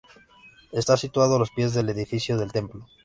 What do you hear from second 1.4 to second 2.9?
pies del edificio del templo.